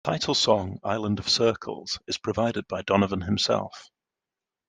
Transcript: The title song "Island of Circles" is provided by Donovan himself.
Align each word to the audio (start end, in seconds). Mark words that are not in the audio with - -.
The 0.03 0.13
title 0.13 0.33
song 0.33 0.79
"Island 0.83 1.19
of 1.19 1.29
Circles" 1.29 1.99
is 2.07 2.17
provided 2.17 2.67
by 2.67 2.81
Donovan 2.81 3.21
himself. 3.21 3.91